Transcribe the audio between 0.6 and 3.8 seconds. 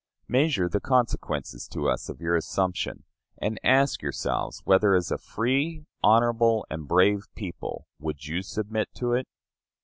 the consequences to us of your assumption, and